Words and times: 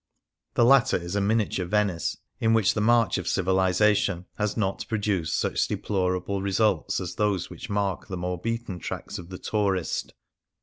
The 0.55 0.65
latter 0.65 0.97
is 0.97 1.15
a 1.15 1.21
miniature 1.21 1.67
Venice, 1.67 2.17
in 2.39 2.53
which 2.55 2.73
the 2.73 2.81
march 2.81 3.19
of 3.19 3.27
civilization 3.27 4.25
has 4.39 4.57
not 4.57 4.87
produced 4.87 5.37
such 5.37 5.67
deplorable 5.67 6.41
results 6.41 6.99
as 6.99 7.13
those 7.13 7.51
which 7.51 7.69
mark 7.69 8.07
the 8.07 8.17
more 8.17 8.39
beaten 8.41 8.79
tracks 8.79 9.19
of 9.19 9.29
the 9.29 9.37
tourist. 9.37 10.13